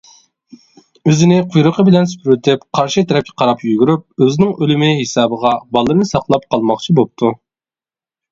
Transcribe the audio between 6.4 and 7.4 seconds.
قالماقچى بوپتۇ.